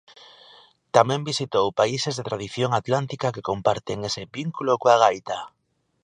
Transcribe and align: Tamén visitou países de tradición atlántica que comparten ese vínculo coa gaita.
Tamén 0.95 1.27
visitou 1.31 1.65
países 1.79 2.13
de 2.15 2.25
tradición 2.29 2.71
atlántica 2.81 3.33
que 3.35 3.47
comparten 3.49 3.97
ese 4.09 4.23
vínculo 4.37 4.71
coa 4.81 4.99
gaita. 5.03 5.37